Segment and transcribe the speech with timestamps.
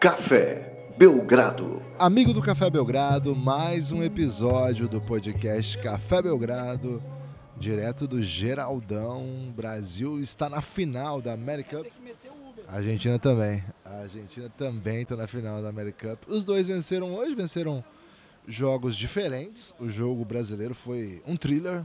[0.00, 1.82] Café Belgrado.
[1.98, 7.02] Amigo do Café Belgrado, mais um episódio do podcast Café Belgrado,
[7.58, 9.52] direto do Geraldão.
[9.54, 11.86] Brasil está na final da America Cup.
[12.66, 13.62] A Argentina também.
[13.84, 16.30] A Argentina também está na final da America Cup.
[16.30, 17.84] Os dois venceram hoje, venceram
[18.48, 19.74] jogos diferentes.
[19.78, 21.84] O jogo brasileiro foi um thriller.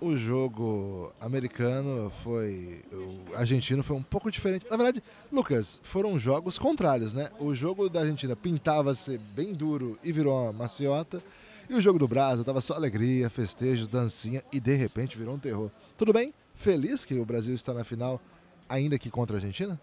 [0.00, 2.82] O jogo americano foi.
[2.92, 4.66] O argentino foi um pouco diferente.
[4.70, 7.28] Na verdade, Lucas, foram jogos contrários, né?
[7.38, 11.22] O jogo da Argentina pintava ser bem duro e virou uma maciota.
[11.68, 15.38] E o jogo do Brasil tava só alegria, festejos, dancinha e de repente virou um
[15.38, 15.70] terror.
[15.96, 16.34] Tudo bem?
[16.54, 18.20] Feliz que o Brasil está na final,
[18.68, 19.80] ainda que contra a Argentina?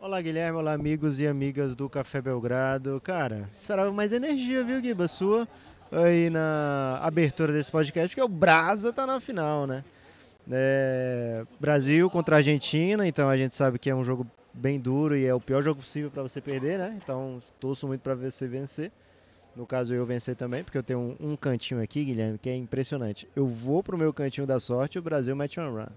[0.00, 0.58] Olá, Guilherme.
[0.58, 3.00] Olá, amigos e amigas do Café Belgrado.
[3.00, 5.06] Cara, esperava mais energia, viu, Guiba?
[5.06, 5.46] Sua
[5.92, 9.84] aí na abertura desse podcast, porque o Brasa tá na final, né?
[10.50, 15.16] É, Brasil contra a Argentina, então a gente sabe que é um jogo bem duro
[15.16, 16.98] e é o pior jogo possível para você perder, né?
[17.02, 18.90] Então torço muito para você vencer.
[19.54, 22.56] No caso, eu vencer também, porque eu tenho um, um, cantinho aqui, Guilherme, que é
[22.56, 23.28] impressionante.
[23.36, 25.88] Eu vou pro meu cantinho da sorte o Brasil mete um run.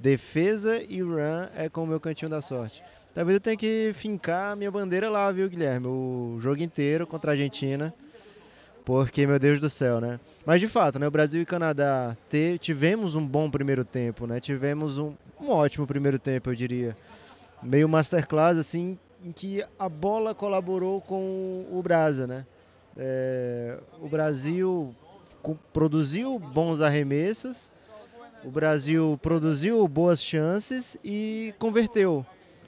[0.00, 2.82] Defesa e run é com o meu cantinho da sorte.
[3.14, 5.86] Talvez eu tenha que fincar a minha bandeira lá, viu, Guilherme?
[5.86, 7.94] O jogo inteiro contra a Argentina.
[8.84, 10.20] Porque, meu Deus do céu, né?
[10.44, 11.08] Mas de fato, né?
[11.08, 14.40] O Brasil e o Canadá te, tivemos um bom primeiro tempo, né?
[14.40, 16.96] Tivemos um, um ótimo primeiro tempo, eu diria.
[17.62, 22.44] Meio masterclass, assim, em que a bola colaborou com o Brasa, né?
[22.94, 24.94] É, o Brasil
[25.72, 27.70] produziu bons arremessos,
[28.44, 32.24] o Brasil produziu boas chances e converteu.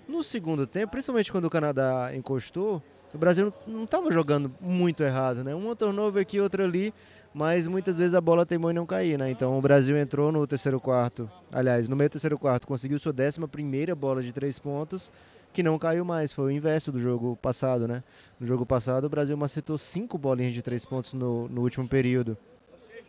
[0.09, 2.83] No segundo tempo, principalmente quando o Canadá encostou,
[3.15, 5.55] o Brasil não estava jogando muito errado, né?
[5.55, 6.93] Um turnover aqui, outro ali,
[7.33, 9.31] mas muitas vezes a bola teimou em não cair, né?
[9.31, 13.13] Então o Brasil entrou no terceiro quarto, aliás, no meio do terceiro quarto, conseguiu sua
[13.13, 15.13] décima primeira bola de três pontos,
[15.53, 18.03] que não caiu mais, foi o inverso do jogo passado, né?
[18.39, 22.37] No jogo passado o Brasil macetou cinco bolinhas de três pontos no, no último período.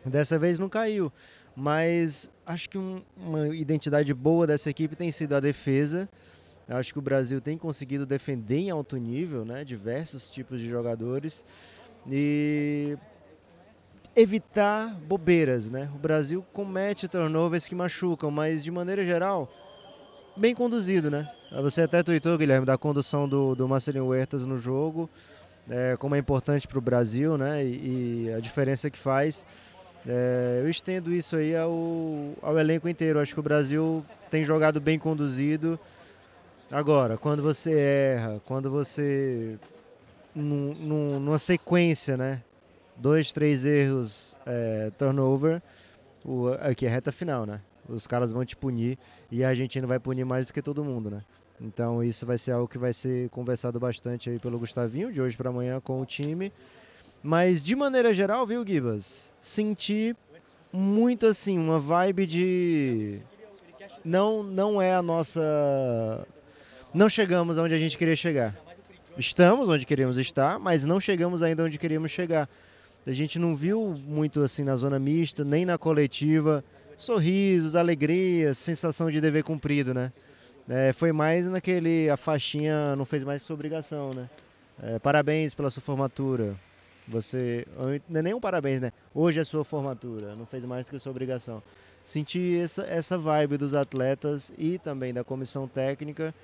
[0.04, 1.12] Dessa vez não caiu,
[1.54, 6.08] mas acho que um, uma identidade boa dessa equipe tem sido a defesa,
[6.68, 9.64] eu acho que o Brasil tem conseguido defender em alto nível, né?
[9.64, 11.44] Diversos tipos de jogadores
[12.06, 12.96] e
[14.14, 15.90] evitar bobeiras, né?
[15.94, 19.50] O Brasil comete turnovers que machucam, mas de maneira geral,
[20.36, 21.30] bem conduzido, né?
[21.62, 25.08] Você até tweetou, Guilherme, da condução do, do Marcelinho Huertas no jogo,
[25.70, 27.64] é, como é importante para o Brasil, né?
[27.64, 29.46] E, e, a diferença que faz.
[30.06, 31.70] É, eu estendo isso aí ao,
[32.42, 33.18] ao elenco inteiro.
[33.18, 35.78] Acho que o Brasil tem jogado bem conduzido.
[36.70, 39.58] Agora, quando você erra, quando você.
[40.34, 42.42] Num, num, numa sequência, né?
[42.94, 45.62] Dois, três erros, é, turnover,
[46.24, 47.62] o, aqui é reta final, né?
[47.88, 48.98] Os caras vão te punir
[49.30, 51.22] e a Argentina vai punir mais do que todo mundo, né?
[51.58, 55.36] Então isso vai ser algo que vai ser conversado bastante aí pelo Gustavinho, de hoje
[55.36, 56.52] para amanhã com o time.
[57.22, 59.32] Mas de maneira geral, viu, Gibas?
[59.40, 60.14] Senti
[60.70, 63.20] muito assim, uma vibe de.
[64.04, 66.26] Não, não é a nossa
[66.92, 68.56] não chegamos onde a gente queria chegar.
[69.16, 72.48] Estamos onde queríamos estar, mas não chegamos ainda onde queríamos chegar.
[73.06, 76.64] A gente não viu muito assim na zona mista, nem na coletiva,
[76.96, 80.12] sorrisos, alegrias, sensação de dever cumprido, né?
[80.68, 84.28] É, foi mais naquele, a faixinha não fez mais sua obrigação, né?
[84.82, 86.54] É, parabéns pela sua formatura.
[87.08, 87.66] Você,
[88.08, 88.92] não é nem um parabéns, né?
[89.14, 91.62] Hoje é sua formatura, não fez mais do que sua obrigação.
[92.04, 96.34] Senti essa, essa vibe dos atletas e também da comissão técnica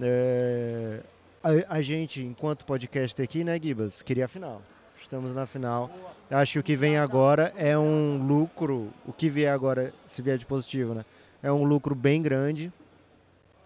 [0.00, 1.00] é,
[1.42, 4.62] a, a, gente, enquanto podcast aqui, né, Gibas, queria a final.
[5.00, 5.90] Estamos na final.
[6.30, 8.92] Acho que o que vem agora é um lucro.
[9.06, 11.04] O que vier agora, se vier de positivo, né?
[11.42, 12.72] É um lucro bem grande.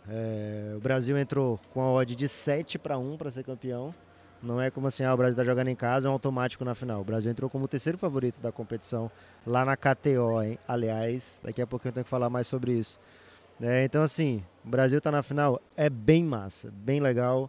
[0.08, 3.94] É, o Brasil entrou com a odd de 7 para 1 para ser campeão.
[4.42, 6.74] Não é como assim, ah, o Brasil está jogando em casa, é um automático na
[6.74, 7.00] final.
[7.00, 9.10] O Brasil entrou como o terceiro favorito da competição
[9.46, 10.58] lá na KTO, hein?
[10.66, 12.98] Aliás, daqui a pouco eu tenho que falar mais sobre isso.
[13.62, 17.48] É, então, assim, o Brasil está na final, é bem massa, bem legal.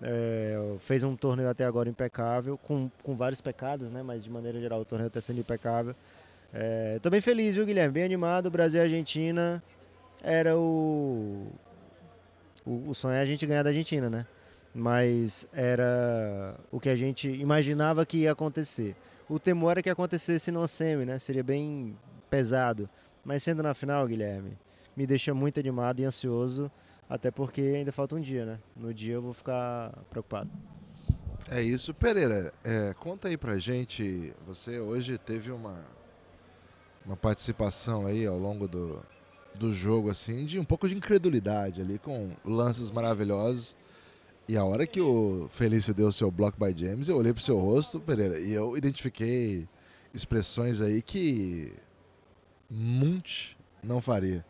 [0.00, 4.00] É, fez um torneio até agora impecável, com, com vários pecados, né?
[4.00, 5.96] Mas de maneira geral o torneio está sendo impecável.
[6.94, 7.94] Estou é, bem feliz, viu, Guilherme?
[7.94, 8.48] Bem animado.
[8.52, 9.60] Brasil e Argentina
[10.22, 11.48] era o,
[12.64, 12.90] o.
[12.90, 14.26] O sonho é a gente ganhar da Argentina, né?
[14.72, 18.94] Mas era o que a gente imaginava que ia acontecer.
[19.28, 21.18] O temor era que acontecesse no semi, né?
[21.18, 21.96] Seria bem
[22.30, 22.88] pesado.
[23.24, 24.56] Mas sendo na final, Guilherme,
[24.98, 26.68] me deixa muito animado e ansioso,
[27.08, 28.58] até porque ainda falta um dia, né?
[28.74, 30.50] No dia eu vou ficar preocupado.
[31.48, 31.94] É isso.
[31.94, 35.78] Pereira, é, conta aí pra gente, você hoje teve uma,
[37.06, 39.00] uma participação aí ao longo do,
[39.54, 43.76] do jogo, assim, de um pouco de incredulidade ali, com lances maravilhosos.
[44.48, 47.42] E a hora que o Felício deu o seu Block by James, eu olhei pro
[47.42, 49.68] seu rosto, Pereira, e eu identifiquei
[50.12, 51.72] expressões aí que
[52.68, 54.44] Munch não faria.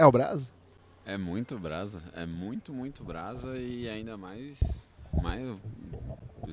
[0.00, 0.48] É o Brasa?
[1.04, 4.88] É muito brasa, é muito, muito brasa e ainda mais,
[5.22, 5.46] mais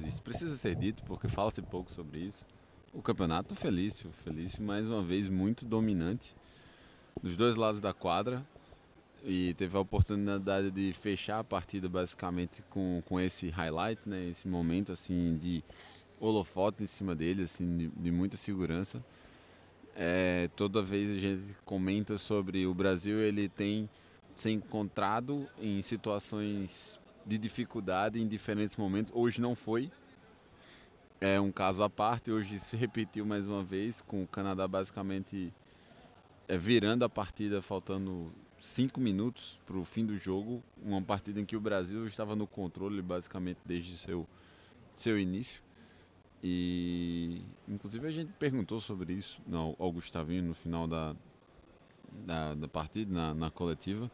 [0.05, 2.45] isso precisa ser dito porque fala-se pouco sobre isso.
[2.93, 6.35] O campeonato Felício, Felício mais uma vez muito dominante
[7.23, 8.45] dos dois lados da quadra
[9.23, 14.45] e teve a oportunidade de fechar a partida basicamente com, com esse highlight, né, esse
[14.45, 15.63] momento assim de
[16.19, 19.01] holofotes em cima dele, assim, de, de muita segurança.
[19.99, 23.89] É, toda vez a gente comenta sobre o Brasil, ele tem
[24.35, 29.11] se encontrado em situações de dificuldade em diferentes momentos.
[29.15, 29.89] Hoje não foi.
[31.19, 32.31] É um caso à parte.
[32.31, 35.51] Hoje se repetiu mais uma vez, com o Canadá basicamente
[36.47, 40.63] é, virando a partida, faltando cinco minutos para o fim do jogo.
[40.83, 44.27] Uma partida em que o Brasil estava no controle basicamente desde seu,
[44.95, 45.66] seu início.
[46.43, 51.15] E inclusive a gente perguntou sobre isso ao, ao Gustavinho no final da,
[52.25, 54.09] da, da partida, na, na, coletiva.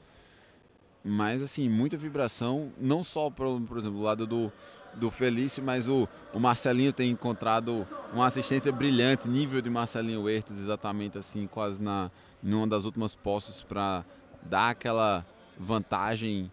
[1.04, 4.52] Mas assim, muita vibração, não só por, por exemplo, do lado do,
[4.94, 10.60] do Felício, mas o, o Marcelinho tem encontrado uma assistência brilhante, nível de Marcelinho Huertas,
[10.60, 12.10] exatamente assim, quase na
[12.42, 14.04] numa das últimas posses para
[14.42, 15.26] dar aquela
[15.58, 16.52] vantagem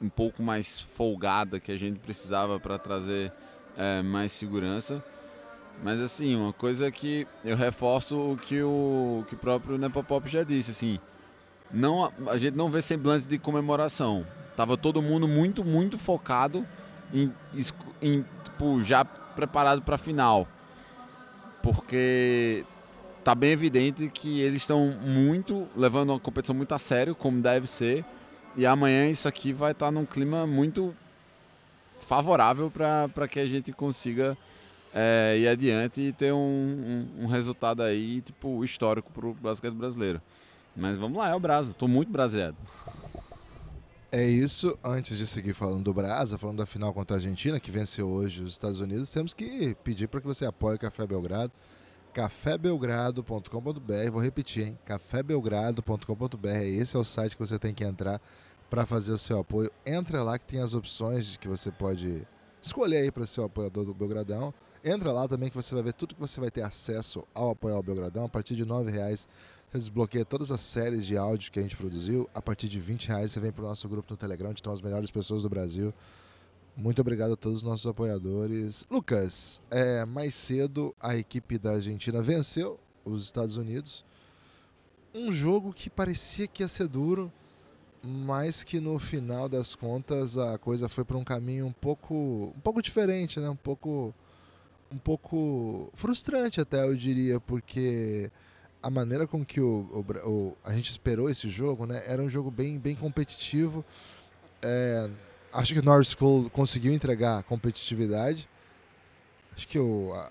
[0.00, 3.32] um pouco mais folgada que a gente precisava para trazer
[3.76, 5.02] é, mais segurança.
[5.82, 10.42] Mas assim, uma coisa que eu reforço o que o que o próprio Nepopop já
[10.42, 10.98] disse, assim,
[11.70, 14.26] não a gente não vê semblante de comemoração.
[14.56, 16.66] Tava todo mundo muito muito focado
[17.12, 17.32] em,
[18.00, 20.48] em tipo, já preparado para a final.
[21.62, 22.64] Porque
[23.22, 27.66] tá bem evidente que eles estão muito levando a competição muito a sério, como deve
[27.66, 28.04] ser.
[28.56, 30.94] E amanhã isso aqui vai estar tá num clima muito
[32.00, 34.36] favorável para que a gente consiga
[34.94, 39.74] é, ir adiante e ter um, um, um resultado aí, tipo, histórico para o basquete
[39.74, 40.22] brasileiro.
[40.74, 41.70] Mas vamos lá, é o Brasa.
[41.70, 42.56] Estou muito braseado.
[44.10, 44.78] É isso.
[44.82, 48.42] Antes de seguir falando do Brasa, falando da final contra a Argentina, que venceu hoje
[48.42, 51.52] os Estados Unidos, temos que pedir para que você apoie o Café Belgrado.
[52.14, 54.10] cafébelgrado.com.br.
[54.10, 54.78] Vou repetir, hein?
[54.86, 56.48] cafébelgrado.com.br.
[56.48, 58.20] Esse é o site que você tem que entrar
[58.70, 59.70] para fazer o seu apoio.
[59.84, 62.26] Entra lá que tem as opções que você pode
[62.60, 64.52] escolher aí para ser o apoiador do Belgradão.
[64.84, 67.78] Entra lá também que você vai ver tudo que você vai ter acesso ao apoiar
[67.78, 68.24] o Belgradão.
[68.24, 69.26] A partir de R$ reais
[69.70, 72.28] você desbloqueia todas as séries de áudio que a gente produziu.
[72.34, 74.72] A partir de R$ reais você vem para o nosso grupo no Telegram, onde estão
[74.72, 75.92] as melhores pessoas do Brasil.
[76.76, 78.86] Muito obrigado a todos os nossos apoiadores.
[78.90, 84.04] Lucas, é, mais cedo a equipe da Argentina venceu os Estados Unidos.
[85.14, 87.32] Um jogo que parecia que ia ser duro,
[88.06, 92.60] mas que no final das contas a coisa foi para um caminho um pouco, um
[92.60, 93.50] pouco diferente, né?
[93.50, 94.14] Um pouco,
[94.90, 98.30] um pouco frustrante até eu diria, porque
[98.82, 102.02] a maneira com que o, o, o, a gente esperou esse jogo, né?
[102.06, 103.84] Era um jogo bem, bem competitivo.
[104.62, 105.10] É,
[105.52, 108.48] acho que o North School conseguiu entregar competitividade.
[109.56, 110.30] Acho que o, a,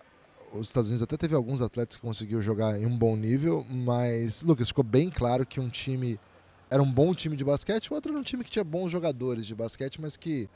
[0.53, 4.43] os Estados Unidos até teve alguns atletas que conseguiu jogar em um bom nível, mas
[4.43, 6.19] Lucas ficou bem claro que um time
[6.69, 9.45] era um bom time de basquete, o outro era um time que tinha bons jogadores
[9.45, 10.49] de basquete, mas que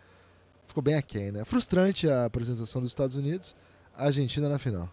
[0.66, 1.46] ficou bem aquém, né?
[1.46, 3.56] Frustrante a apresentação dos Estados Unidos,
[3.96, 4.90] a Argentina na final.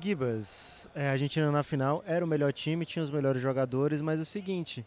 [0.00, 4.18] Gibas, é, a Argentina na final era o melhor time, tinha os melhores jogadores, mas
[4.18, 4.84] é o seguinte,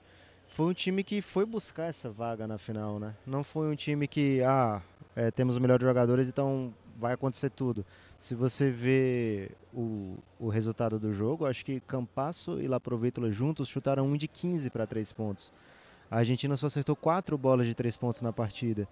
[0.48, 3.16] foi um time que foi buscar essa vaga na final, né?
[3.26, 4.82] Não foi um time que, ah,
[5.16, 7.86] é, temos os melhores jogadores, então vai acontecer tudo.
[8.20, 14.08] Se você vê o, o resultado do jogo, acho que Campasso e Laprovítula juntos chutaram
[14.08, 15.54] um de 15 para 3 pontos.
[16.10, 18.88] A Argentina só acertou 4 bolas de 3 pontos na partida.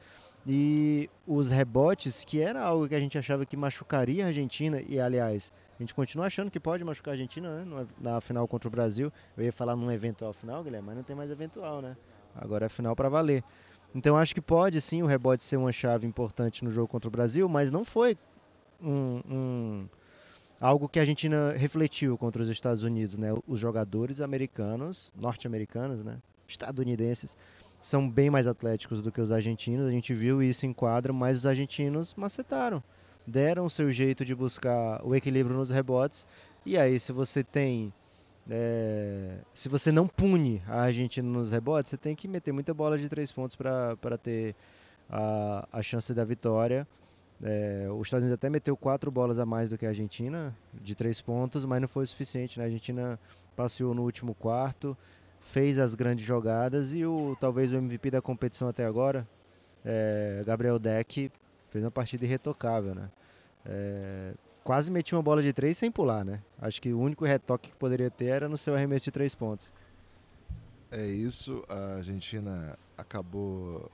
[0.47, 4.99] E os rebotes, que era algo que a gente achava que machucaria a Argentina, e
[4.99, 7.87] aliás, a gente continua achando que pode machucar a Argentina né?
[7.99, 9.11] na final contra o Brasil.
[9.35, 11.97] Eu ia falar num eventual final, Guilherme, mas não tem mais eventual, né?
[12.35, 13.43] Agora é final para valer.
[13.95, 17.11] Então acho que pode sim o rebote ser uma chave importante no jogo contra o
[17.11, 18.17] Brasil, mas não foi
[18.83, 19.87] um, um,
[20.59, 23.29] algo que a Argentina refletiu contra os Estados Unidos, né?
[23.47, 26.17] Os jogadores americanos, norte-americanos, né?
[26.45, 27.37] Estadunidenses
[27.79, 29.87] são bem mais atléticos do que os argentinos.
[29.87, 32.83] A gente viu isso em quadra, mas os argentinos macetaram,
[33.25, 36.27] deram o seu jeito de buscar o equilíbrio nos rebotes.
[36.65, 37.93] E aí, se você tem
[38.49, 42.97] é, se você não pune a Argentina nos rebotes, você tem que meter muita bola
[42.97, 44.55] de três pontos para ter
[45.09, 46.87] a, a chance da vitória.
[47.43, 50.95] É, os Estados Unidos até meteu quatro bolas a mais do que a Argentina, de
[50.95, 52.59] três pontos, mas não foi o suficiente.
[52.59, 52.65] Né?
[52.65, 53.19] A Argentina
[53.55, 54.95] passeou no último quarto,
[55.39, 59.27] fez as grandes jogadas e o talvez o MVP da competição até agora,
[59.83, 61.31] é, Gabriel Deck,
[61.67, 63.09] fez uma partida irretocável, né?
[63.65, 64.33] É,
[64.65, 66.41] quase metia uma bola de três sem pular, né?
[66.59, 69.71] Acho que o único retoque que poderia ter era no seu arremesso de três pontos.
[70.91, 73.91] É isso, a Argentina acabou.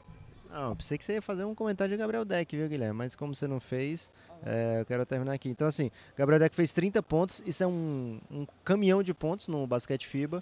[0.50, 2.98] Não, pensei que você ia fazer um comentário de Gabriel Deck, viu, Guilherme?
[2.98, 4.14] Mas como você não fez,
[4.46, 5.50] é, eu quero terminar aqui.
[5.50, 9.68] Então, assim, Gabriel Deck fez 30 pontos, isso é um, um caminhão de pontos no
[9.68, 10.42] basquete FIBA.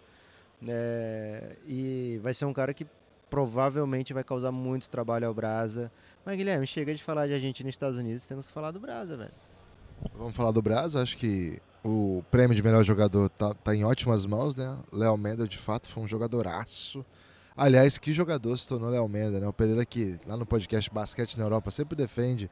[0.68, 2.86] É, e vai ser um cara que
[3.32, 5.92] provavelmente vai causar muito trabalho ao Brasa.
[6.24, 9.18] Mas, Guilherme, chega de falar de Argentina e Estados Unidos, temos que falar do Brasa,
[9.18, 9.49] velho.
[10.16, 14.26] Vamos falar do Brasa, acho que o prêmio de melhor jogador tá, tá em ótimas
[14.26, 14.78] mãos, né?
[14.92, 17.06] Léo Mendel, de fato, foi um jogadoraço.
[17.56, 19.48] Aliás, que jogador se tornou Léo Mendel, né?
[19.48, 22.50] O Pereira que lá no podcast Basquete na Europa sempre defende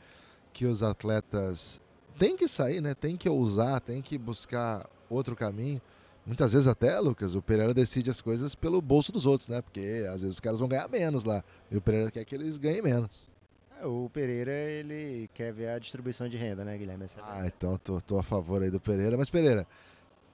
[0.52, 1.82] que os atletas
[2.18, 2.94] têm que sair, né?
[2.94, 5.82] Tem que ousar, tem que buscar outro caminho.
[6.26, 9.62] Muitas vezes até, Lucas, o Pereira decide as coisas pelo bolso dos outros, né?
[9.62, 11.42] Porque às vezes os caras vão ganhar menos lá.
[11.72, 13.27] E o Pereira quer que eles ganhem menos.
[13.80, 17.06] É, o Pereira, ele quer ver a distribuição de renda, né, Guilherme?
[17.06, 19.18] Essa é ah, então tô, tô a favor aí do Pereira.
[19.18, 19.68] Mas, Pereira,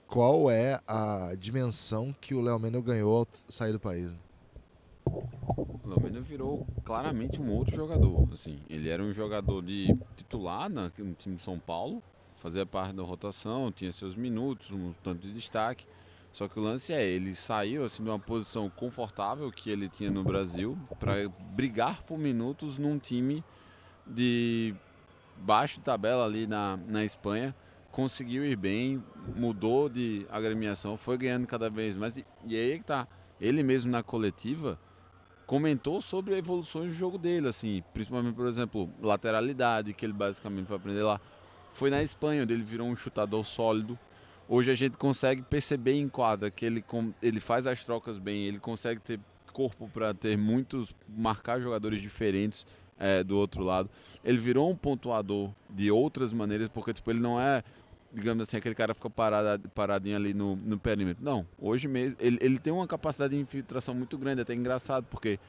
[0.08, 4.12] qual é a dimensão que o Léo Mendel ganhou ao sair do país?
[5.06, 8.28] O Léo Mendel virou claramente um outro jogador.
[8.32, 12.02] Assim, ele era um jogador de titular no time de São Paulo,
[12.36, 15.86] fazia parte da rotação, tinha seus minutos, um tanto de destaque.
[16.34, 20.10] Só que o lance é, ele saiu assim de uma posição confortável que ele tinha
[20.10, 23.44] no Brasil para brigar por minutos num time
[24.06, 24.74] de
[25.38, 27.56] baixo de tabela ali na, na Espanha.
[27.92, 29.04] Conseguiu ir bem,
[29.36, 32.18] mudou de agremiação, foi ganhando cada vez mais.
[32.18, 33.08] E, e aí que tá,
[33.40, 34.80] ele mesmo na coletiva
[35.46, 40.78] comentou sobre evoluções do jogo dele, assim, principalmente, por exemplo, lateralidade, que ele basicamente foi
[40.78, 41.22] aprender lá.
[41.74, 44.00] Foi na Espanha, onde ele virou um chutador sólido.
[44.48, 46.84] Hoje a gente consegue perceber em quadra que ele,
[47.22, 49.20] ele faz as trocas bem, ele consegue ter
[49.54, 52.66] corpo para ter muitos, marcar jogadores diferentes
[53.00, 53.90] é, do outro lado.
[54.24, 57.64] Ele virou um pontuador de outras maneiras, porque tipo, ele não é,
[58.12, 61.24] digamos assim, aquele cara que fica parado, paradinho ali no, no perímetro.
[61.24, 65.40] Não, hoje mesmo ele, ele tem uma capacidade de infiltração muito grande, até engraçado, porque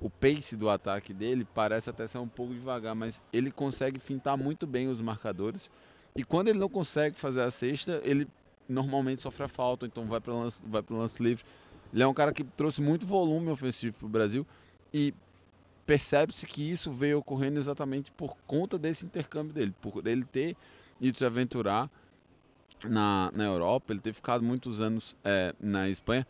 [0.00, 4.36] o pace do ataque dele parece até ser um pouco devagar, mas ele consegue fintar
[4.36, 5.70] muito bem os marcadores.
[6.16, 8.26] E quando ele não consegue fazer a cesta, ele
[8.70, 11.44] normalmente sofre a falta, então vai para lance, vai lance livre.
[11.92, 14.46] Ele é um cara que trouxe muito volume ofensivo para o Brasil
[14.92, 15.12] e
[15.86, 20.56] percebe-se que isso veio ocorrendo exatamente por conta desse intercâmbio dele, por ele ter
[21.00, 21.90] ido se aventurar
[22.84, 26.26] na, na Europa, ele ter ficado muitos anos é, na Espanha.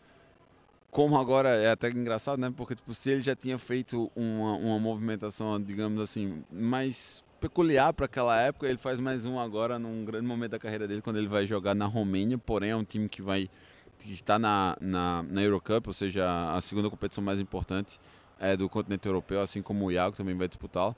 [0.89, 2.51] Como agora é até engraçado, né?
[2.55, 8.05] Porque tipo, se ele já tinha feito uma, uma movimentação, digamos assim, mais peculiar para
[8.05, 8.67] aquela época.
[8.67, 11.73] Ele faz mais um agora num grande momento da carreira dele, quando ele vai jogar
[11.73, 12.37] na Romênia.
[12.37, 13.49] Porém, é um time que vai
[13.97, 17.99] que está na, na, na Eurocup, ou seja, a segunda competição mais importante
[18.39, 20.95] é, do continente europeu, assim como o Iago também vai disputá-la.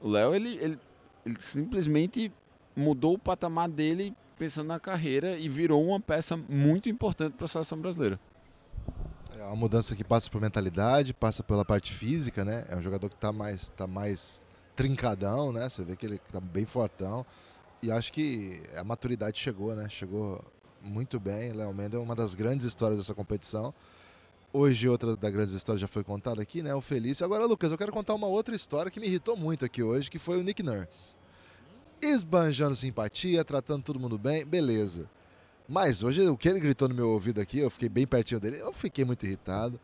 [0.00, 0.78] O Léo, ele, ele,
[1.26, 2.30] ele simplesmente
[2.76, 7.48] mudou o patamar dele pensando na carreira e virou uma peça muito importante para a
[7.48, 8.20] seleção brasileira.
[9.36, 12.64] É uma mudança que passa por mentalidade, passa pela parte física, né?
[12.68, 14.40] É um jogador que está mais, tá mais
[14.78, 15.68] trincadão, né?
[15.68, 17.26] Você vê que ele tá bem fortão.
[17.82, 19.88] E acho que a maturidade chegou, né?
[19.88, 20.40] Chegou
[20.80, 21.52] muito bem.
[21.52, 23.74] Léo Mendes é uma das grandes histórias dessa competição.
[24.52, 26.72] Hoje outra das grandes histórias já foi contada aqui, né?
[26.76, 27.26] O Felício.
[27.26, 30.18] Agora, Lucas, eu quero contar uma outra história que me irritou muito aqui hoje, que
[30.18, 31.16] foi o Nick Nurse.
[32.00, 35.10] Esbanjando simpatia, tratando todo mundo bem, beleza.
[35.68, 38.60] Mas hoje o que ele gritou no meu ouvido aqui, eu fiquei bem pertinho dele,
[38.60, 39.78] eu fiquei muito irritado.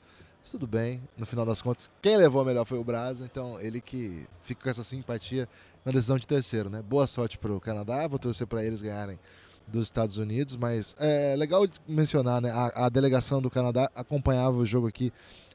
[0.45, 3.59] Mas tudo bem, no final das contas, quem levou a melhor foi o Brasa, então
[3.59, 5.49] ele que fica com essa simpatia
[5.83, 6.83] na decisão de terceiro, né?
[6.83, 9.19] Boa sorte para o Canadá, vou torcer para eles ganharem
[9.67, 12.51] dos Estados Unidos, mas é legal mencionar, né?
[12.51, 15.11] A, a delegação do Canadá acompanhava o jogo aqui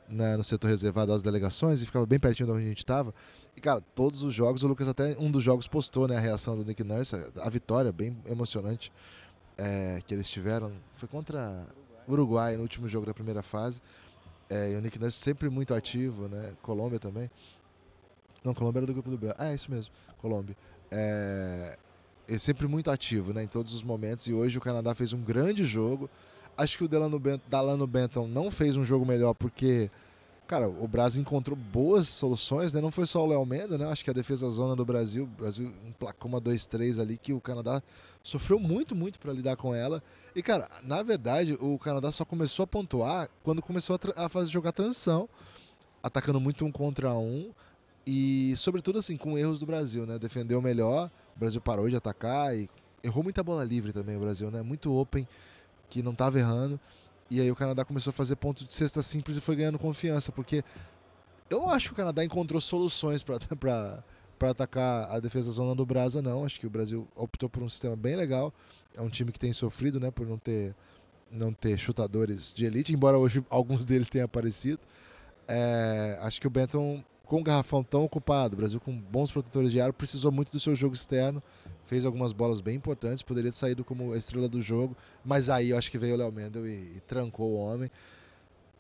[0.10, 3.13] né, no setor reservado às delegações e ficava bem pertinho de onde a gente estava.
[3.55, 6.58] E, cara, todos os jogos, o Lucas até um dos jogos postou né, a reação
[6.58, 8.91] do Nick Nurse, a vitória bem emocionante
[9.55, 10.72] é, que eles tiveram.
[10.96, 11.67] Foi contra
[12.08, 13.79] o Uruguai no último jogo da primeira fase.
[14.50, 16.53] É, e o Nick Nurse sempre muito ativo, né?
[16.62, 17.29] Colômbia também.
[18.44, 19.36] Não, Colômbia era do grupo do Brasil.
[19.38, 20.56] Ah, é isso mesmo, Colômbia.
[20.89, 21.77] É,
[22.27, 23.44] é sempre muito ativo, né?
[23.44, 24.27] Em todos os momentos.
[24.27, 26.10] E hoje o Canadá fez um grande jogo.
[26.58, 29.89] Acho que o Delano Dalano Benton não fez um jogo melhor porque
[30.50, 32.82] cara, o Brasil encontrou boas soluções, né?
[32.82, 33.86] Não foi só o Léo Menda, né?
[33.86, 37.39] Acho que a defesa zona do Brasil, o Brasil emplacou uma 2-3 ali que o
[37.39, 37.84] Canadá
[38.24, 40.01] sofreu muito, muito para lidar com ela.
[40.36, 44.50] E, cara, na verdade, o Canadá só começou a pontuar quando começou a, a fazer
[44.50, 45.29] jogar transição,
[46.01, 47.51] atacando muito um contra um
[48.08, 50.18] e, sobretudo, assim, com erros do Brasil, né?
[50.18, 52.68] Defendeu melhor, o Brasil parou de atacar e
[53.03, 54.63] errou muita bola livre também, o Brasil, né?
[54.63, 55.27] Muito open,
[55.91, 56.79] que não estava errando.
[57.29, 60.31] E aí o Canadá começou a fazer ponto de cesta simples e foi ganhando confiança,
[60.31, 60.63] porque
[61.50, 63.39] eu acho que o Canadá encontrou soluções para
[64.50, 66.45] atacar a defesa zona do Brasa, não.
[66.45, 68.53] Acho que o Brasil optou por um sistema bem legal.
[68.95, 70.75] É um time que tem sofrido, né, por não ter
[71.31, 74.79] não ter chutadores de elite, embora hoje alguns deles tenham aparecido.
[75.48, 79.71] É, acho que o Benton, com o garrafão tão ocupado, o Brasil com bons protetores
[79.71, 81.43] de ar, precisou muito do seu jogo externo,
[81.86, 85.77] fez algumas bolas bem importantes, poderia ter saído como estrela do jogo, mas aí eu
[85.77, 87.91] acho que veio o Léo Mendel e, e, trancou o homem.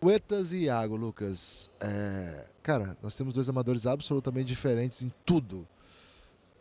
[0.03, 1.69] Huertas e Iago, Lucas.
[1.79, 5.67] É, cara, nós temos dois amadores absolutamente diferentes em tudo.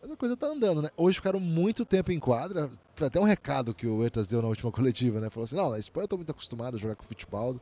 [0.02, 0.90] Mas a coisa tá andando, né?
[0.94, 2.70] Hoje ficaram muito tempo em quadra.
[2.94, 5.30] Foi até um recado que o Huertas deu na última coletiva, né?
[5.30, 7.58] Falou assim: não, na Espanha eu tô muito acostumado a jogar com futebol,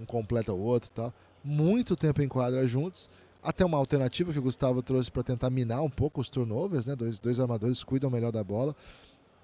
[0.00, 1.12] um completa o outro e tal.
[1.44, 3.10] Muito tempo em quadra juntos.
[3.42, 6.96] Até uma alternativa que o Gustavo trouxe para tentar minar um pouco os turnovers, né?
[6.96, 8.74] Dois, dois armadores cuidam melhor da bola.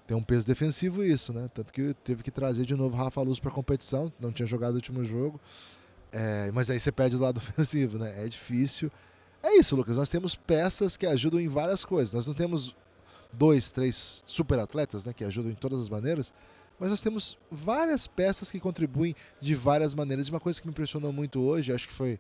[0.07, 1.49] Tem um peso defensivo isso, né?
[1.55, 4.73] Tanto que teve que trazer de novo Rafa Luz para a competição, não tinha jogado
[4.73, 5.41] o último jogo.
[6.13, 8.25] É, mas aí você perde do lado ofensivo, né?
[8.25, 8.91] É difícil.
[9.43, 9.97] É isso, Lucas.
[9.97, 12.13] Nós temos peças que ajudam em várias coisas.
[12.13, 12.75] Nós não temos
[13.33, 15.13] dois, três super atletas, né?
[15.13, 16.33] Que ajudam em todas as maneiras.
[16.79, 20.27] Mas nós temos várias peças que contribuem de várias maneiras.
[20.27, 22.19] E uma coisa que me impressionou muito hoje, acho que foi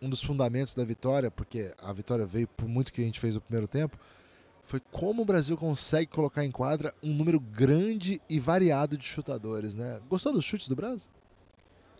[0.00, 3.34] um dos fundamentos da vitória, porque a vitória veio por muito que a gente fez
[3.34, 3.98] no primeiro tempo,
[4.64, 9.74] foi como o Brasil consegue colocar em quadra um número grande e variado de chutadores,
[9.74, 10.00] né?
[10.08, 11.08] Gostou dos chutes do Brasil?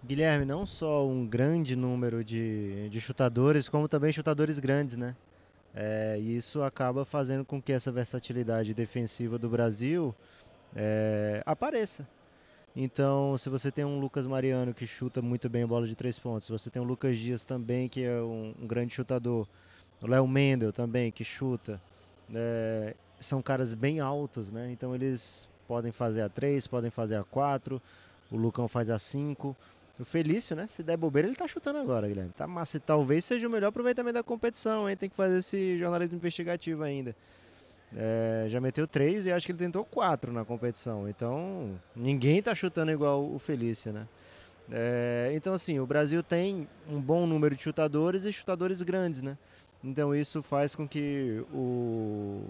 [0.05, 5.17] Guilherme, não só um grande número de, de chutadores, como também chutadores grandes, né?
[5.75, 10.15] É, isso acaba fazendo com que essa versatilidade defensiva do Brasil
[10.75, 12.09] é, apareça.
[12.79, 16.19] Então, se você tem um Lucas Mariano que chuta muito bem a bola de três
[16.19, 19.49] pontos, você tem um Lucas Dias também, que é um, um grande chutador,
[20.03, 21.81] o Léo Mendel também, que chuta,
[22.35, 24.71] é, são caras bem altos, né?
[24.71, 27.81] Então, eles podem fazer a três, podem fazer a quatro,
[28.31, 29.57] o Lucão faz a cinco.
[29.99, 30.67] O Felício, né?
[30.69, 32.31] Se der bobeira, ele tá chutando agora, Guilherme.
[32.37, 32.79] Tá massa.
[32.79, 34.95] Talvez seja o melhor aproveitamento da competição, hein?
[34.95, 37.17] Tem que fazer esse jornalismo investigativo ainda.
[37.95, 41.09] É, já meteu três e acho que ele tentou quatro na competição.
[41.09, 44.07] Então, ninguém tá chutando igual o Felício, né?
[44.71, 49.39] É, então, assim, o Brasil tem um bom número de chutadores e chutadores grandes, né?
[49.85, 52.43] Então, isso faz com que o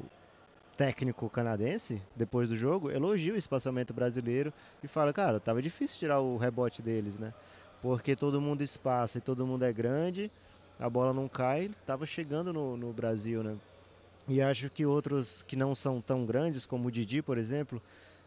[0.77, 6.21] técnico canadense, depois do jogo, elogie o espaçamento brasileiro e fala, cara, tava difícil tirar
[6.21, 7.33] o rebote deles, né?
[7.83, 10.31] Porque todo mundo espaça e todo mundo é grande,
[10.79, 13.57] a bola não cai, tava chegando no, no Brasil, né?
[14.29, 17.81] E acho que outros que não são tão grandes, como o Didi, por exemplo,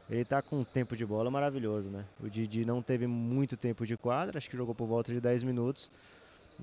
[0.10, 2.06] ele está com um tempo de bola maravilhoso, né?
[2.24, 5.44] O Didi não teve muito tempo de quadra, acho que jogou por volta de 10
[5.44, 5.92] minutos.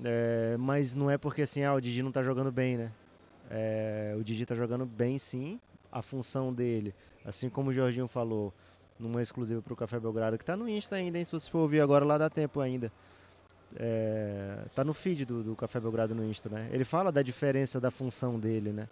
[0.03, 2.91] É, mas não é porque assim, ah, o Didi não está jogando bem, né?
[3.49, 5.59] É, o Didi está jogando bem sim,
[5.91, 8.53] a função dele, assim como o Jorginho falou,
[8.99, 11.25] numa exclusiva para o Café Belgrado, que está no Insta ainda, hein?
[11.25, 12.91] Se você for ouvir agora, lá dá tempo ainda.
[13.75, 16.69] É, tá no feed do, do Café Belgrado no Insta, né?
[16.71, 18.87] Ele fala da diferença da função dele, né?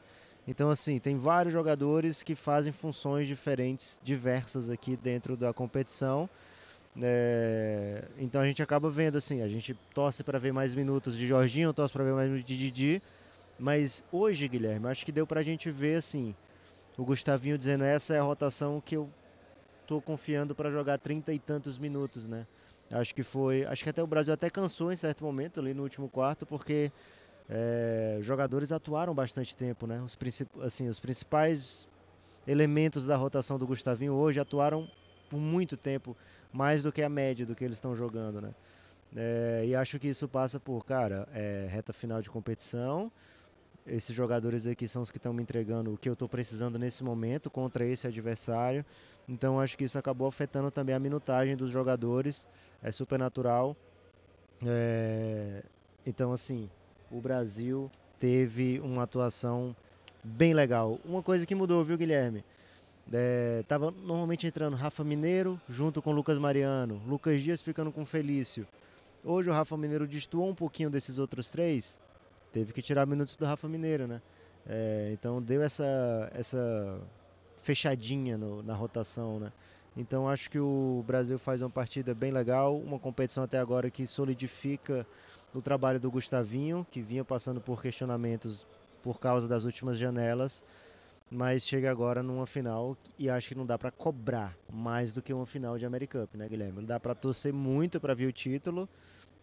[0.47, 6.29] Então, assim, tem vários jogadores que fazem funções diferentes, diversas aqui dentro da competição.
[7.01, 11.27] É, então a gente acaba vendo assim, a gente torce para ver mais minutos de
[11.27, 13.01] Jorginho, torce para ver mais minutos de Didi,
[13.60, 16.34] mas hoje, Guilherme, acho que deu para a gente ver assim,
[16.97, 19.10] o Gustavinho dizendo essa é a rotação que eu
[19.86, 22.47] tô confiando para jogar trinta e tantos minutos, né?
[22.89, 25.84] Acho que foi, acho que até o Brasil até cansou em certo momento ali no
[25.84, 26.91] último quarto, porque
[27.49, 30.01] é, jogadores atuaram bastante tempo, né?
[30.01, 30.17] Os,
[30.63, 31.88] assim, os principais
[32.47, 34.89] elementos da rotação do Gustavinho hoje atuaram
[35.29, 36.15] por muito tempo,
[36.51, 38.53] mais do que a média do que eles estão jogando, né?
[39.15, 43.12] É, e acho que isso passa por, cara, é, reta final de competição.
[43.88, 47.03] Esses jogadores aqui são os que estão me entregando o que eu estou precisando nesse
[47.03, 48.84] momento contra esse adversário.
[49.29, 52.47] Então acho que isso acabou afetando também a minutagem dos jogadores.
[52.81, 53.75] É super natural.
[54.65, 55.63] É,
[56.05, 56.69] então, assim,
[57.15, 59.73] o Brasil teve uma atuação
[60.21, 60.99] bem legal.
[61.06, 62.43] Uma coisa que mudou, viu, Guilherme?
[63.13, 68.67] É, tava normalmente entrando Rafa Mineiro junto com Lucas Mariano, Lucas Dias ficando com Felício.
[69.23, 71.99] Hoje o Rafa Mineiro destoou um pouquinho desses outros três,
[72.51, 74.21] teve que tirar minutos do Rafa Mineiro, né?
[74.67, 76.99] É, então deu essa, essa
[77.60, 79.54] fechadinha no, na rotação, né?
[79.97, 84.05] Então acho que o Brasil faz uma partida bem legal, uma competição até agora que
[84.05, 85.08] solidifica
[85.53, 88.67] o trabalho do Gustavinho, que vinha passando por questionamentos
[89.01, 90.63] por causa das últimas janelas,
[91.31, 95.34] mas chega agora numa final e acho que não dá para cobrar mais do que
[95.34, 96.79] uma final de American Cup, né, Guilherme?
[96.79, 98.89] Não dá para torcer muito para ver o título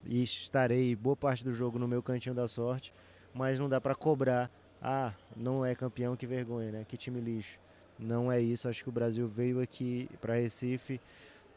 [0.05, 2.93] e estarei boa parte do jogo no meu cantinho da sorte,
[3.33, 4.51] mas não dá para cobrar,
[4.83, 6.85] ah, não é campeão, que vergonha, né?
[6.87, 7.59] Que time lixo.
[8.03, 11.01] Não é isso, acho que o Brasil veio aqui para Recife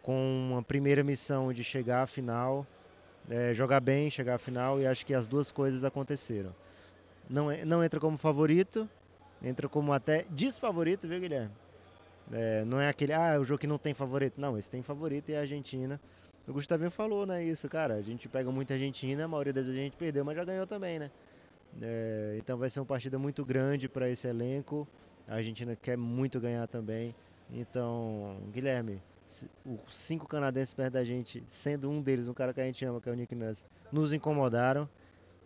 [0.04, 2.66] com uma primeira missão de chegar à final,
[3.28, 6.54] é, jogar bem, chegar à final, e acho que as duas coisas aconteceram.
[7.28, 8.88] Não, não entra como favorito,
[9.42, 11.52] entra como até desfavorito, viu, Guilherme?
[12.32, 14.40] É, não é aquele, ah, o jogo que não tem favorito.
[14.40, 16.00] Não, esse tem favorito e é a Argentina.
[16.48, 17.96] O Gustavinho falou, né, isso, cara.
[17.96, 20.68] A gente pega muita Argentina, a maioria das vezes a gente perdeu, mas já ganhou
[20.68, 21.10] também, né?
[21.82, 24.88] É, então vai ser uma partida muito grande para esse elenco.
[25.28, 27.16] A Argentina quer muito ganhar também.
[27.52, 29.02] Então, Guilherme,
[29.66, 33.02] os cinco canadenses perto da gente, sendo um deles um cara que a gente ama,
[33.02, 34.88] que é o Nick Nurse, nos incomodaram.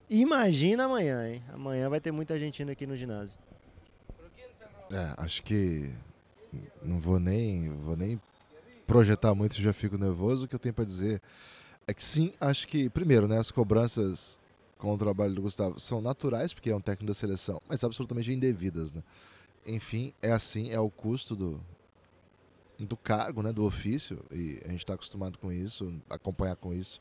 [0.10, 1.44] Imagina amanhã, hein?
[1.54, 3.38] Amanhã vai ter muita Argentina aqui no ginásio.
[4.92, 5.94] É, acho que
[6.82, 8.20] não vou nem, vou nem
[8.88, 10.46] projetar muito, já fico nervoso.
[10.46, 11.22] O que eu tenho para dizer
[11.88, 14.40] é que sim, acho que, primeiro, né, as cobranças
[14.80, 18.32] com o trabalho do Gustavo são naturais, porque é um técnico da seleção, mas absolutamente
[18.32, 18.92] indevidas.
[18.92, 19.04] Né?
[19.66, 21.62] Enfim, é assim, é o custo do,
[22.78, 27.00] do cargo, né, do ofício, e a gente está acostumado com isso, acompanhar com isso.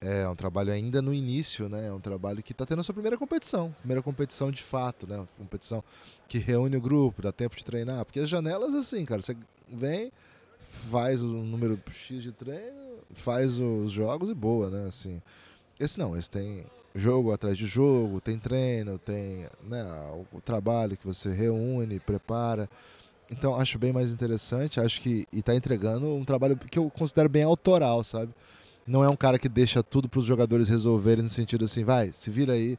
[0.00, 1.86] É um trabalho ainda no início, né?
[1.86, 3.74] É um trabalho que está tendo a sua primeira competição.
[3.78, 5.16] Primeira competição de fato, né?
[5.16, 5.82] Uma competição
[6.28, 8.04] que reúne o grupo, dá tempo de treinar.
[8.04, 9.34] Porque as janelas, assim, cara, você
[9.66, 10.12] vem,
[10.90, 14.86] faz o número X de treino, faz os jogos e boa, né?
[14.86, 15.22] Assim,
[15.80, 19.84] esse não, esse tem jogo atrás de jogo, tem treino, tem né,
[20.32, 22.68] o trabalho que você reúne, prepara.
[23.30, 27.28] Então acho bem mais interessante, acho que e tá entregando um trabalho que eu considero
[27.28, 28.32] bem autoral, sabe?
[28.86, 32.12] Não é um cara que deixa tudo para os jogadores resolverem no sentido assim, vai,
[32.12, 32.78] se vira aí,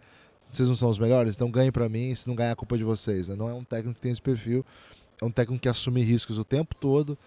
[0.51, 2.77] vocês não são os melhores, então ganhe para mim, se não ganhar a culpa é
[2.77, 3.27] de vocês.
[3.27, 3.35] Né?
[3.35, 4.63] Não é um técnico que tem esse perfil,
[5.21, 7.17] é um técnico que assume riscos o tempo todo,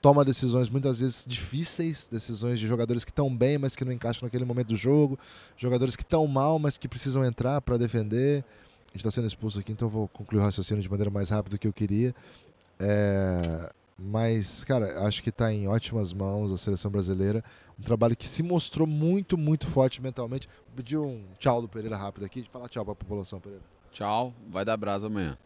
[0.00, 4.26] toma decisões muitas vezes difíceis, decisões de jogadores que estão bem, mas que não encaixam
[4.26, 5.18] naquele momento do jogo,
[5.56, 8.44] jogadores que estão mal, mas que precisam entrar para defender.
[8.86, 11.30] A gente está sendo expulso aqui, então eu vou concluir o raciocínio de maneira mais
[11.30, 12.14] rápida do que eu queria.
[12.78, 17.44] É, mas, cara, acho que está em ótimas mãos a seleção brasileira.
[17.78, 20.48] Um trabalho que se mostrou muito, muito forte mentalmente.
[20.66, 22.46] Vou pedir um tchau do Pereira rápido aqui.
[22.50, 23.62] Fala tchau para a população, Pereira.
[23.92, 25.36] Tchau, vai dar brasa amanhã.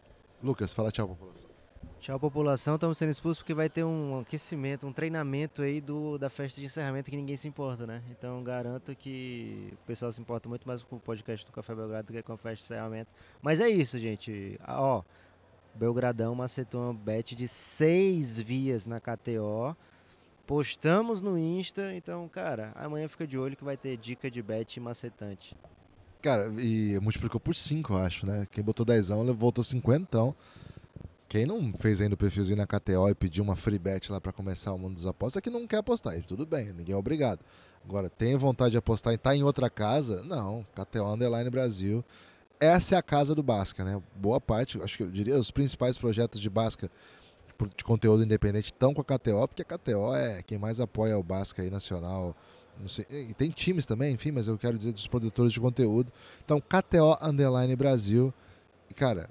[0.41, 1.54] Lucas, fala tchau, população.
[1.99, 2.75] Tchau, população.
[2.75, 6.67] Estamos sendo expulsos porque vai ter um aquecimento, um treinamento aí do, da festa de
[6.67, 8.03] encerramento que ninguém se importa, né?
[8.11, 12.07] Então garanto que o pessoal se importa muito mais com o podcast do Café Belgrado
[12.07, 13.09] do que com a festa de encerramento.
[13.41, 14.59] Mas é isso, gente.
[14.63, 15.03] Ah, ó,
[15.73, 19.75] Belgradão macetou uma bet de seis vias na KTO.
[20.45, 24.79] Postamos no Insta, então, cara, amanhã fica de olho que vai ter dica de bet
[24.79, 25.57] macetante.
[26.21, 28.47] Cara, e multiplicou por 5, eu acho, né?
[28.51, 30.03] Quem botou 10 voltou 50.
[30.03, 30.35] Então.
[31.35, 34.31] Quem não fez ainda o perfilzinho na KTO e pediu uma free bet lá para
[34.31, 36.17] começar o mundo dos apostas é que não quer apostar.
[36.17, 37.41] E tudo bem, ninguém é obrigado.
[37.83, 40.23] Agora, tem vontade de apostar e tá em outra casa?
[40.23, 42.05] Não, KTO Underline Brasil
[42.57, 44.01] essa é a casa do Basca, né?
[44.15, 46.89] Boa parte, acho que eu diria, os principais projetos de Basca
[47.75, 51.23] de conteúdo independente estão com a KTO, porque a KTO é quem mais apoia o
[51.23, 52.33] Basca aí nacional.
[52.87, 56.13] Sei, e tem times também, enfim, mas eu quero dizer dos produtores de conteúdo.
[56.45, 58.33] Então, KTO Underline Brasil.
[58.89, 59.29] E, cara,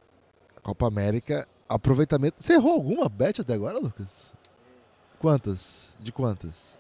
[0.63, 2.43] Copa América, aproveitamento.
[2.43, 4.33] Você errou alguma bet até agora, Lucas?
[5.19, 5.95] Quantas?
[6.01, 6.79] De quantas?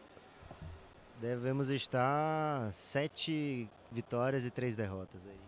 [1.20, 5.44] Devemos estar sete vitórias e três derrotas aí.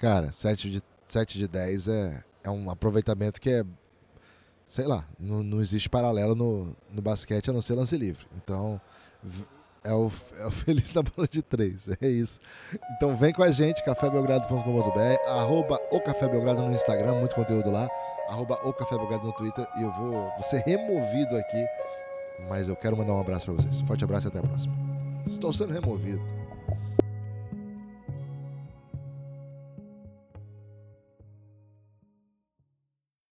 [0.00, 3.64] Cara, 7 de, 7 de 10 é, é um aproveitamento que é.
[4.66, 8.26] Sei lá, não, não existe paralelo no, no basquete a não ser lance livre.
[8.36, 8.80] Então,
[9.84, 11.88] é o, é o feliz na bola de três.
[12.00, 12.40] É isso.
[12.96, 17.88] Então vem com a gente, cafébelgrado.com.br, arroba o Café Belgrado no Instagram, muito conteúdo lá,
[18.28, 21.66] arroba o Café Belgrado no Twitter e eu vou, vou ser removido aqui,
[22.48, 23.80] mas eu quero mandar um abraço para vocês.
[23.80, 24.74] Forte abraço e até a próxima.
[25.26, 26.39] Estou sendo removido.